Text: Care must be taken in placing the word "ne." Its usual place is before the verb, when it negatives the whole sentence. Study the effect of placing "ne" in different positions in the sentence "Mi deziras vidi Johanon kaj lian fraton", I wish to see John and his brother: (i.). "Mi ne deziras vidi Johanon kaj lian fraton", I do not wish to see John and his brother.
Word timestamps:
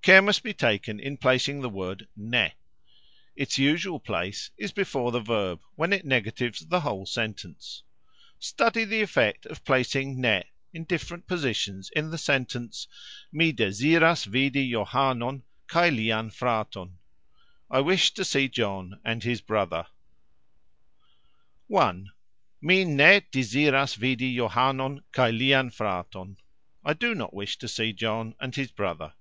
Care 0.00 0.22
must 0.22 0.42
be 0.44 0.52
taken 0.54 0.98
in 0.98 1.16
placing 1.16 1.60
the 1.60 1.68
word 1.70 2.08
"ne." 2.16 2.54
Its 3.36 3.56
usual 3.58 4.00
place 4.00 4.50
is 4.56 4.72
before 4.72 5.10
the 5.12 5.20
verb, 5.20 5.60
when 5.74 5.92
it 5.92 6.04
negatives 6.04 6.66
the 6.66 6.80
whole 6.80 7.06
sentence. 7.06 7.82
Study 8.38 8.84
the 8.84 9.00
effect 9.00 9.46
of 9.46 9.64
placing 9.64 10.20
"ne" 10.20 10.44
in 10.72 10.84
different 10.84 11.26
positions 11.28 11.90
in 11.94 12.10
the 12.10 12.18
sentence 12.18 12.88
"Mi 13.32 13.52
deziras 13.52 14.24
vidi 14.26 14.70
Johanon 14.70 15.42
kaj 15.68 15.96
lian 15.96 16.30
fraton", 16.32 16.98
I 17.70 17.80
wish 17.80 18.12
to 18.14 18.24
see 18.24 18.48
John 18.48 19.00
and 19.04 19.22
his 19.22 19.40
brother: 19.40 19.86
(i.). 21.76 21.92
"Mi 22.60 22.84
ne 22.84 23.20
deziras 23.32 23.96
vidi 23.96 24.34
Johanon 24.36 25.02
kaj 25.12 25.36
lian 25.36 25.70
fraton", 25.72 26.36
I 26.84 26.92
do 26.92 27.14
not 27.16 27.34
wish 27.34 27.56
to 27.58 27.68
see 27.68 27.92
John 27.92 28.34
and 28.40 28.54
his 28.54 28.70
brother. 28.70 29.14